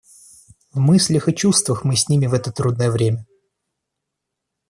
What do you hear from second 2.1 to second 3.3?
в это трудное время.